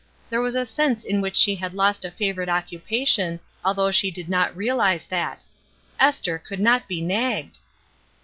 [0.31, 4.29] There was a sense in which she had lost a favorite occupation, although she did
[4.29, 5.45] not realize that—
[5.99, 7.59] Esther could not be nagged